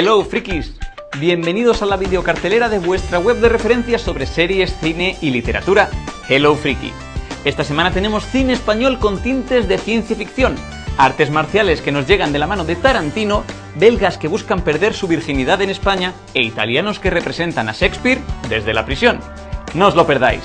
Hello 0.00 0.24
frikis, 0.24 0.72
bienvenidos 1.18 1.82
a 1.82 1.84
la 1.84 1.98
videocartelera 1.98 2.70
de 2.70 2.78
vuestra 2.78 3.18
web 3.18 3.36
de 3.36 3.50
referencias 3.50 4.00
sobre 4.00 4.24
series, 4.24 4.74
cine 4.80 5.18
y 5.20 5.28
literatura, 5.28 5.90
Hello 6.26 6.54
Friki. 6.54 6.90
Esta 7.44 7.64
semana 7.64 7.90
tenemos 7.90 8.24
cine 8.24 8.54
español 8.54 8.98
con 8.98 9.22
tintes 9.22 9.68
de 9.68 9.76
ciencia 9.76 10.16
ficción, 10.16 10.56
artes 10.96 11.30
marciales 11.30 11.82
que 11.82 11.92
nos 11.92 12.06
llegan 12.06 12.32
de 12.32 12.38
la 12.38 12.46
mano 12.46 12.64
de 12.64 12.76
Tarantino, 12.76 13.44
belgas 13.74 14.16
que 14.16 14.28
buscan 14.28 14.62
perder 14.62 14.94
su 14.94 15.06
virginidad 15.06 15.60
en 15.60 15.68
España 15.68 16.14
e 16.32 16.44
italianos 16.44 16.98
que 16.98 17.10
representan 17.10 17.68
a 17.68 17.72
Shakespeare 17.72 18.22
desde 18.48 18.72
la 18.72 18.86
prisión. 18.86 19.20
No 19.74 19.88
os 19.88 19.96
lo 19.96 20.06
perdáis. 20.06 20.40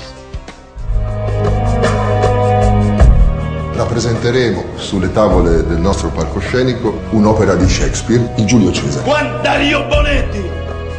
Rappresenteremo 3.96 4.76
sulle 4.76 5.10
tavole 5.10 5.66
del 5.66 5.78
nostro 5.78 6.10
palcoscenico 6.10 7.00
un'opera 7.12 7.54
di 7.54 7.66
Shakespeare, 7.66 8.34
il 8.36 8.44
Giulio 8.44 8.70
Cesare. 8.70 9.40
Dario 9.40 9.86
Bonetti, 9.86 10.44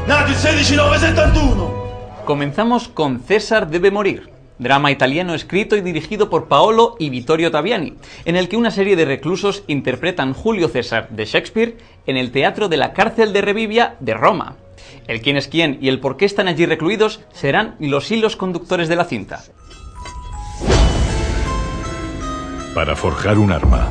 nato 0.07 0.31
il 0.31 0.35
16 0.35 0.75
971. 0.75 2.23
Comenzamos 2.23 2.89
con 2.91 3.21
César 3.23 3.67
debe 3.67 3.91
morir, 3.91 4.27
drama 4.57 4.89
italiano 4.89 5.35
escrito 5.35 5.75
y 5.75 5.81
dirigido 5.81 6.27
por 6.27 6.47
Paolo 6.47 6.95
y 6.97 7.11
Vittorio 7.11 7.51
Taviani, 7.51 7.93
en 8.25 8.35
el 8.35 8.49
que 8.49 8.57
una 8.57 8.71
serie 8.71 8.95
de 8.95 9.05
reclusos 9.05 9.63
interpretan 9.67 10.33
Julio 10.33 10.67
César 10.67 11.07
de 11.09 11.25
Shakespeare 11.25 11.77
en 12.07 12.17
el 12.17 12.31
teatro 12.31 12.67
de 12.67 12.77
la 12.77 12.93
cárcel 12.93 13.31
de 13.31 13.41
Revivia 13.41 13.95
de 13.99 14.15
Roma. 14.15 14.55
El 15.05 15.21
quién 15.21 15.37
es 15.37 15.47
quién 15.47 15.77
y 15.81 15.89
el 15.89 15.99
por 15.99 16.17
qué 16.17 16.25
están 16.25 16.47
allí 16.47 16.65
recluidos 16.65 17.19
serán 17.31 17.75
los 17.79 18.09
hilos 18.09 18.35
conductores 18.35 18.89
de 18.89 18.95
la 18.95 19.05
cinta. 19.05 19.43
Para 22.77 22.95
forjar 22.95 23.39
un 23.39 23.51
arma, 23.51 23.89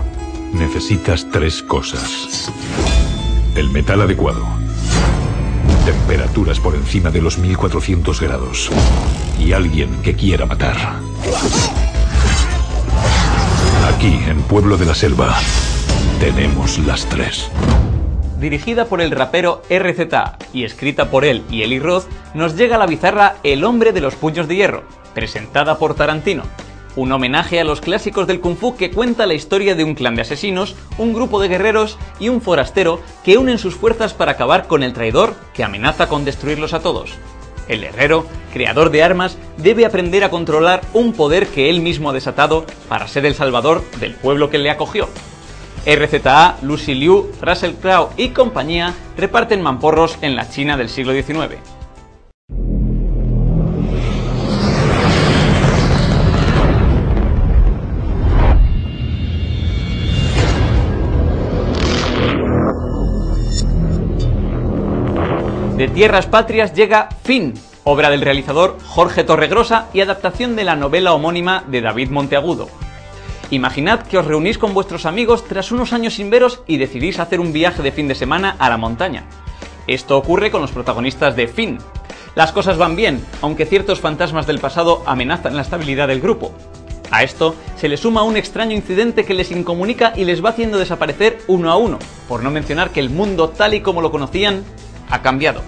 necesitas 0.52 1.26
tres 1.32 1.60
cosas. 1.60 2.52
El 3.56 3.68
metal 3.70 4.00
adecuado, 4.00 4.46
temperaturas 5.84 6.60
por 6.60 6.76
encima 6.76 7.10
de 7.10 7.20
los 7.20 7.36
1400 7.36 8.20
grados 8.20 8.70
y 9.40 9.54
alguien 9.54 9.90
que 10.02 10.14
quiera 10.14 10.46
matar. 10.46 10.76
Aquí, 13.92 14.20
en 14.28 14.40
Pueblo 14.42 14.76
de 14.76 14.86
la 14.86 14.94
Selva, 14.94 15.36
tenemos 16.20 16.78
las 16.78 17.06
tres. 17.06 17.50
Dirigida 18.38 18.84
por 18.84 19.00
el 19.00 19.10
rapero 19.10 19.62
RZA 19.68 20.38
y 20.52 20.62
escrita 20.62 21.10
por 21.10 21.24
él 21.24 21.42
y 21.50 21.62
Eli 21.62 21.80
Roth, 21.80 22.04
nos 22.34 22.54
llega 22.54 22.78
la 22.78 22.86
bizarra 22.86 23.34
El 23.42 23.64
hombre 23.64 23.92
de 23.92 24.00
los 24.00 24.14
puños 24.14 24.46
de 24.46 24.54
hierro, 24.54 24.84
presentada 25.12 25.76
por 25.76 25.94
Tarantino. 25.96 26.44
Un 26.96 27.12
homenaje 27.12 27.60
a 27.60 27.64
los 27.64 27.82
clásicos 27.82 28.26
del 28.26 28.40
kung 28.40 28.56
fu 28.56 28.74
que 28.74 28.90
cuenta 28.90 29.26
la 29.26 29.34
historia 29.34 29.74
de 29.74 29.84
un 29.84 29.94
clan 29.94 30.14
de 30.14 30.22
asesinos, 30.22 30.74
un 30.96 31.12
grupo 31.12 31.38
de 31.40 31.48
guerreros 31.48 31.98
y 32.18 32.30
un 32.30 32.40
forastero 32.40 33.02
que 33.22 33.36
unen 33.36 33.58
sus 33.58 33.74
fuerzas 33.74 34.14
para 34.14 34.32
acabar 34.32 34.66
con 34.66 34.82
el 34.82 34.94
traidor 34.94 35.34
que 35.52 35.62
amenaza 35.62 36.08
con 36.08 36.24
destruirlos 36.24 36.72
a 36.72 36.80
todos. 36.80 37.10
El 37.68 37.84
herrero, 37.84 38.24
creador 38.50 38.90
de 38.90 39.02
armas, 39.02 39.36
debe 39.58 39.84
aprender 39.84 40.24
a 40.24 40.30
controlar 40.30 40.80
un 40.94 41.12
poder 41.12 41.48
que 41.48 41.68
él 41.68 41.82
mismo 41.82 42.08
ha 42.08 42.14
desatado 42.14 42.64
para 42.88 43.08
ser 43.08 43.26
el 43.26 43.34
salvador 43.34 43.84
del 44.00 44.14
pueblo 44.14 44.48
que 44.48 44.58
le 44.58 44.70
acogió. 44.70 45.08
RZA, 45.84 46.56
Lucy 46.62 46.94
Liu, 46.94 47.30
Russell 47.42 47.74
Crowe 47.74 48.08
y 48.16 48.30
compañía 48.30 48.94
reparten 49.18 49.60
mamporros 49.60 50.16
en 50.22 50.34
la 50.34 50.48
China 50.48 50.78
del 50.78 50.88
siglo 50.88 51.12
XIX. 51.12 51.75
De 65.76 65.88
Tierras 65.88 66.24
Patrias 66.24 66.72
llega 66.72 67.10
Fin, 67.22 67.52
obra 67.84 68.08
del 68.08 68.22
realizador 68.22 68.78
Jorge 68.82 69.24
Torregrosa 69.24 69.88
y 69.92 70.00
adaptación 70.00 70.56
de 70.56 70.64
la 70.64 70.74
novela 70.74 71.12
homónima 71.12 71.64
de 71.66 71.82
David 71.82 72.08
Monteagudo. 72.08 72.70
Imaginad 73.50 74.00
que 74.00 74.16
os 74.16 74.24
reunís 74.24 74.56
con 74.56 74.72
vuestros 74.72 75.04
amigos 75.04 75.44
tras 75.44 75.72
unos 75.72 75.92
años 75.92 76.14
sin 76.14 76.30
veros 76.30 76.62
y 76.66 76.78
decidís 76.78 77.18
hacer 77.18 77.40
un 77.40 77.52
viaje 77.52 77.82
de 77.82 77.92
fin 77.92 78.08
de 78.08 78.14
semana 78.14 78.56
a 78.58 78.70
la 78.70 78.78
montaña. 78.78 79.24
Esto 79.86 80.16
ocurre 80.16 80.50
con 80.50 80.62
los 80.62 80.72
protagonistas 80.72 81.36
de 81.36 81.46
Fin. 81.46 81.76
Las 82.34 82.52
cosas 82.52 82.78
van 82.78 82.96
bien, 82.96 83.22
aunque 83.42 83.66
ciertos 83.66 84.00
fantasmas 84.00 84.46
del 84.46 84.60
pasado 84.60 85.02
amenazan 85.04 85.56
la 85.56 85.62
estabilidad 85.62 86.08
del 86.08 86.22
grupo. 86.22 86.54
A 87.10 87.22
esto 87.22 87.54
se 87.76 87.90
le 87.90 87.98
suma 87.98 88.22
un 88.22 88.38
extraño 88.38 88.74
incidente 88.74 89.26
que 89.26 89.34
les 89.34 89.50
incomunica 89.50 90.14
y 90.16 90.24
les 90.24 90.42
va 90.42 90.48
haciendo 90.48 90.78
desaparecer 90.78 91.36
uno 91.48 91.70
a 91.70 91.76
uno, 91.76 91.98
por 92.28 92.42
no 92.42 92.50
mencionar 92.50 92.92
que 92.92 93.00
el 93.00 93.10
mundo 93.10 93.50
tal 93.50 93.74
y 93.74 93.82
como 93.82 94.00
lo 94.00 94.10
conocían 94.10 94.64
ha 95.10 95.22
cambiado. 95.22 95.62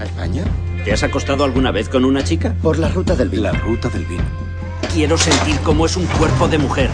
¿A 0.00 0.04
España? 0.04 0.44
¿Te 0.84 0.92
has 0.92 1.02
acostado 1.02 1.44
alguna 1.44 1.70
vez 1.72 1.88
con 1.88 2.04
una 2.04 2.22
chica? 2.22 2.54
Por 2.62 2.78
la 2.78 2.88
ruta 2.88 3.16
del 3.16 3.28
vino. 3.28 3.42
La 3.42 3.52
ruta 3.52 3.88
del 3.88 4.04
vino. 4.04 4.24
Quiero 4.92 5.18
sentir 5.18 5.58
cómo 5.60 5.86
es 5.86 5.96
un 5.96 6.06
cuerpo 6.06 6.48
de 6.48 6.58
mujer. 6.58 6.90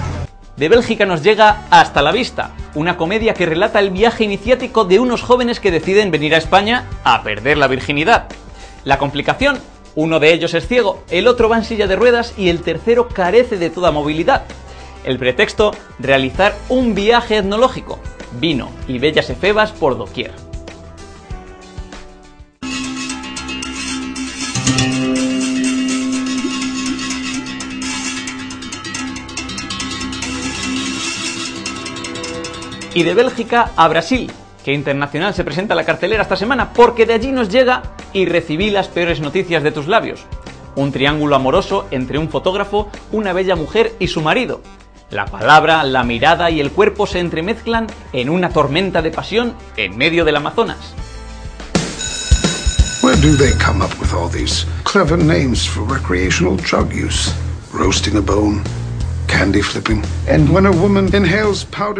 De 0.56 0.68
Bélgica 0.68 1.06
nos 1.06 1.22
llega 1.22 1.66
Hasta 1.70 2.02
la 2.02 2.12
Vista, 2.12 2.52
una 2.74 2.96
comedia 2.96 3.34
que 3.34 3.46
relata 3.46 3.80
el 3.80 3.90
viaje 3.90 4.24
iniciático 4.24 4.84
de 4.84 5.00
unos 5.00 5.22
jóvenes 5.22 5.60
que 5.60 5.70
deciden 5.70 6.10
venir 6.10 6.34
a 6.34 6.38
España 6.38 6.86
a 7.04 7.22
perder 7.22 7.58
la 7.58 7.68
virginidad. 7.68 8.26
La 8.84 8.98
complicación, 8.98 9.58
uno 9.94 10.20
de 10.20 10.32
ellos 10.32 10.54
es 10.54 10.66
ciego, 10.68 11.02
el 11.10 11.26
otro 11.26 11.48
va 11.48 11.56
en 11.56 11.64
silla 11.64 11.86
de 11.86 11.96
ruedas 11.96 12.34
y 12.36 12.48
el 12.48 12.62
tercero 12.62 13.08
carece 13.08 13.56
de 13.56 13.70
toda 13.70 13.90
movilidad. 13.90 14.44
El 15.04 15.18
pretexto, 15.18 15.72
realizar 15.98 16.54
un 16.68 16.94
viaje 16.94 17.38
etnológico, 17.38 17.98
vino 18.38 18.70
y 18.86 18.98
bellas 18.98 19.30
efebas 19.30 19.72
por 19.72 19.98
doquier. 19.98 20.32
Y 32.94 33.04
de 33.04 33.14
Bélgica 33.14 33.70
a 33.76 33.88
Brasil, 33.88 34.30
que 34.64 34.72
Internacional 34.72 35.34
se 35.34 35.44
presenta 35.44 35.74
a 35.74 35.76
la 35.76 35.84
cartelera 35.84 36.22
esta 36.22 36.36
semana, 36.36 36.72
porque 36.72 37.06
de 37.06 37.14
allí 37.14 37.32
nos 37.32 37.48
llega 37.48 37.82
y 38.12 38.26
recibí 38.26 38.70
las 38.70 38.88
peores 38.88 39.20
noticias 39.20 39.62
de 39.62 39.72
tus 39.72 39.88
labios. 39.88 40.26
Un 40.76 40.92
triángulo 40.92 41.36
amoroso 41.36 41.86
entre 41.90 42.18
un 42.18 42.28
fotógrafo, 42.28 42.90
una 43.10 43.32
bella 43.32 43.56
mujer 43.56 43.94
y 43.98 44.08
su 44.08 44.20
marido. 44.20 44.60
La 45.10 45.26
palabra, 45.26 45.84
la 45.84 46.04
mirada 46.04 46.50
y 46.50 46.60
el 46.60 46.70
cuerpo 46.70 47.06
se 47.06 47.18
entremezclan 47.18 47.86
en 48.12 48.30
una 48.30 48.50
tormenta 48.50 49.02
de 49.02 49.10
pasión 49.10 49.54
en 49.76 49.96
medio 49.96 50.24
del 50.24 50.36
Amazonas. 50.36 50.94
Where 53.02 53.20
do 53.20 53.36
they 53.36 53.52
come 53.58 53.82
up 53.84 53.90
with 54.00 54.14
all 54.14 54.30
these 54.30 54.64
clever 54.84 55.18
names 55.18 55.66
for 55.66 55.82
recreational 55.82 56.56
drug 56.56 56.92
use? 56.92 57.34
Roasting 57.72 58.16
a 58.16 58.20
bone, 58.20 58.62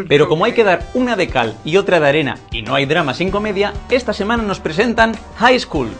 Pero 0.08 0.28
como 0.28 0.44
hay 0.44 0.52
que 0.52 0.62
dar 0.62 0.88
una 0.94 1.16
de 1.16 1.26
cal 1.26 1.56
y 1.64 1.76
otra 1.76 1.98
de 1.98 2.08
arena 2.08 2.38
y 2.52 2.62
no 2.62 2.76
hay 2.76 2.86
drama 2.86 3.14
sin 3.14 3.32
comedia, 3.32 3.72
esta 3.90 4.12
semana 4.12 4.44
nos 4.44 4.60
presentan 4.60 5.16
High 5.38 5.58
School. 5.58 5.90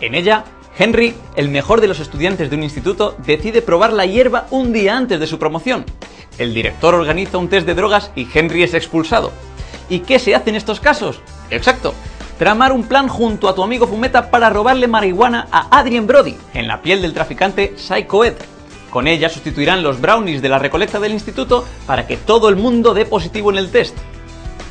En 0.00 0.14
ella, 0.14 0.44
Henry, 0.78 1.14
el 1.36 1.50
mejor 1.50 1.82
de 1.82 1.88
los 1.88 2.00
estudiantes 2.00 2.48
de 2.48 2.56
un 2.56 2.62
instituto, 2.62 3.14
decide 3.18 3.60
probar 3.60 3.92
la 3.92 4.06
hierba 4.06 4.46
un 4.50 4.72
día 4.72 4.96
antes 4.96 5.20
de 5.20 5.26
su 5.26 5.38
promoción. 5.38 5.84
El 6.38 6.54
director 6.54 6.94
organiza 6.94 7.36
un 7.36 7.48
test 7.48 7.66
de 7.66 7.74
drogas 7.74 8.10
y 8.16 8.26
Henry 8.32 8.62
es 8.62 8.72
expulsado. 8.72 9.30
¿Y 9.90 10.00
qué 10.00 10.18
se 10.18 10.34
hace 10.34 10.48
en 10.48 10.56
estos 10.56 10.80
casos? 10.80 11.20
Exacto, 11.50 11.92
tramar 12.38 12.72
un 12.72 12.84
plan 12.84 13.08
junto 13.08 13.50
a 13.50 13.54
tu 13.54 13.62
amigo 13.62 13.86
Fumeta 13.86 14.30
para 14.30 14.48
robarle 14.48 14.88
marihuana 14.88 15.48
a 15.52 15.78
Adrien 15.78 16.06
Brody 16.06 16.36
en 16.54 16.66
la 16.66 16.80
piel 16.80 17.02
del 17.02 17.12
traficante 17.12 17.74
Psycho 17.76 18.24
Ed. 18.24 18.36
Con 18.90 19.06
ella 19.06 19.28
sustituirán 19.28 19.82
los 19.82 20.00
brownies 20.00 20.42
de 20.42 20.48
la 20.48 20.58
recolecta 20.58 20.98
del 20.98 21.12
instituto 21.12 21.64
para 21.86 22.06
que 22.06 22.16
todo 22.16 22.48
el 22.48 22.56
mundo 22.56 22.94
dé 22.94 23.04
positivo 23.04 23.50
en 23.50 23.58
el 23.58 23.70
test. 23.70 23.96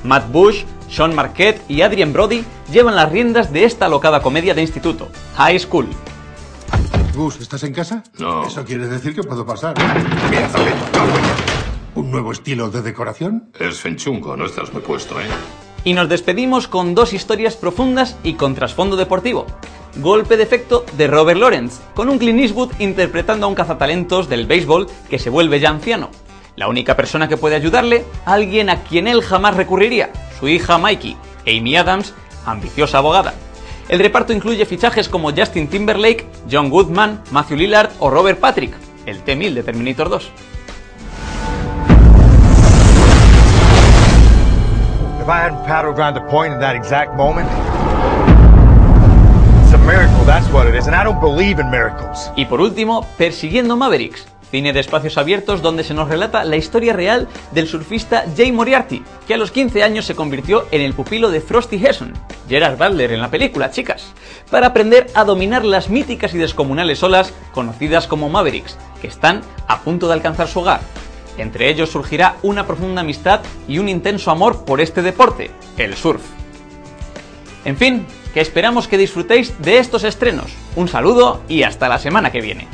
Matt 0.04 0.32
Bush, 0.32 0.64
Sean 0.90 1.14
Marquette 1.14 1.62
y 1.68 1.82
Adrien 1.82 2.14
Brody 2.14 2.44
llevan 2.72 2.96
las 2.96 3.12
riendas 3.12 3.52
de 3.52 3.66
esta 3.66 3.86
alocada 3.86 4.22
comedia 4.22 4.54
de 4.54 4.62
instituto, 4.62 5.10
High 5.36 5.60
School. 5.60 5.88
Gus, 7.16 7.40
¿estás 7.42 7.64
en 7.64 7.74
casa? 7.74 8.04
No. 8.20 8.46
Eso 8.46 8.64
quiere 8.64 8.88
decir 8.88 9.16
que 9.16 9.24
puedo 9.24 9.46
pasar. 9.46 9.76
¿Un 11.96 12.12
nuevo 12.12 12.32
estilo 12.32 12.70
de 12.70 12.84
decoración? 12.84 13.50
Es 13.60 13.80
fenchungo, 13.80 14.38
no 14.38 14.46
estás 14.46 14.72
muy 14.72 14.84
puesto, 14.84 15.20
¿eh? 15.20 15.26
Y 15.84 15.94
nos 15.94 16.10
despedimos 16.10 16.68
con 16.68 16.94
dos 16.94 17.14
historias 17.14 17.56
profundas 17.56 18.18
y 18.24 18.34
con 18.34 18.54
trasfondo 18.54 18.96
deportivo. 18.98 19.48
Golpe 20.00 20.38
de 20.38 20.44
efecto 20.44 20.86
de 20.96 21.08
Robert 21.08 21.40
Lawrence, 21.40 21.82
con 21.94 22.10
un 22.10 22.20
Clint 22.20 22.40
Eastwood 22.40 22.72
interpretando 22.80 23.46
a 23.46 23.50
un 23.50 23.56
cazatalentos 23.56 24.30
del 24.30 24.46
béisbol 24.46 24.88
que 25.10 25.18
se 25.18 25.30
vuelve 25.30 25.60
ya 25.60 25.70
anciano. 25.70 26.10
La 26.56 26.68
única 26.68 26.96
persona 26.96 27.28
que 27.28 27.38
puede 27.38 27.56
ayudarle, 27.56 28.06
alguien 28.26 28.70
a 28.70 28.84
quien 28.84 29.08
él 29.08 29.22
jamás 29.22 29.56
recurriría, 29.56 30.12
su 30.40 30.48
hija 30.48 30.78
Mikey, 30.78 31.18
Amy 31.48 31.76
Adams, 31.76 32.14
ambiciosa 32.46 33.00
abogada. 33.00 33.34
El 33.90 34.00
reparto 34.00 34.34
incluye 34.34 34.66
fichajes 34.66 35.10
como 35.10 35.32
Justin 35.32 35.68
Timberlake, 35.68 36.28
John 36.52 36.70
Goodman, 36.70 37.24
Matthew 37.32 37.58
Lillard 37.58 37.92
o 38.00 38.10
Robert 38.10 38.40
Patrick, 38.40 38.74
el 39.06 39.22
T-1000 39.24 39.54
de 39.54 39.64
Terminator 39.64 40.10
2. 40.10 40.32
if 45.28 45.32
I 45.32 45.42
hadn't 45.42 45.66
paddled 45.66 46.00
around 46.00 46.14
the 46.14 46.22
point 46.22 46.54
exact? 46.64 47.12
Miracle, 49.88 50.26
that's 50.26 50.52
what 50.52 50.68
it 50.68 50.76
is, 50.76 50.86
and 50.88 50.94
I 50.94 51.06
don't 51.06 51.22
believe 51.22 51.62
in 51.62 51.70
miracles. 51.70 52.30
Y 52.36 52.44
por 52.44 52.60
último, 52.60 53.08
Persiguiendo 53.18 53.78
Mavericks, 53.78 54.28
cine 54.52 54.74
de 54.74 54.82
espacios 54.82 55.18
abiertos 55.18 55.62
donde 55.62 55.86
se 55.86 55.94
nos 55.94 56.10
relata 56.10 56.44
la 56.44 56.58
historia 56.58 56.92
real 56.92 57.30
del 57.54 57.70
surfista 57.70 58.26
Jay 58.36 58.52
Moriarty, 58.52 59.02
que 59.26 59.34
a 59.34 59.38
los 59.38 59.52
15 59.52 59.84
años 59.84 60.04
se 60.04 60.14
convirtió 60.14 60.66
en 60.72 60.82
el 60.82 60.94
pupilo 60.94 61.32
de 61.32 61.40
Frosty 61.40 61.78
Hesson, 61.78 62.12
Gerard 62.50 62.78
Butler 62.78 63.14
en 63.14 63.22
la 63.22 63.32
película, 63.32 63.72
chicas, 63.72 64.12
para 64.52 64.68
aprender 64.68 65.08
a 65.14 65.24
dominar 65.24 65.64
las 65.64 65.90
míticas 65.90 66.34
y 66.34 66.38
descomunales 66.38 67.02
olas 67.02 67.34
conocidas 67.54 68.08
como 68.08 68.28
Mavericks, 68.28 68.78
que 69.02 69.08
están 69.08 69.40
a 69.70 69.80
punto 69.80 70.08
de 70.08 70.16
alcanzar 70.16 70.50
su 70.50 70.60
hogar. 70.60 70.82
Entre 71.38 71.70
ellos 71.70 71.92
surgirá 71.92 72.36
una 72.44 72.68
profunda 72.68 73.02
amistad 73.02 73.40
y 73.70 73.80
un 73.80 73.88
intenso 73.88 74.32
amor 74.32 74.66
por 74.66 74.82
este 74.82 75.02
deporte, 75.02 75.50
el 75.78 75.96
surf. 75.96 76.24
En 77.64 77.78
fin, 77.78 78.06
que 78.38 78.42
esperamos 78.42 78.88
que 78.88 79.00
disfrutéis 79.00 79.60
de 79.64 79.80
estos 79.80 80.04
estrenos. 80.04 80.52
Un 80.76 80.88
saludo 80.88 81.42
y 81.50 81.64
hasta 81.64 81.90
la 81.90 81.98
semana 81.98 82.32
que 82.32 82.40
viene. 82.40 82.68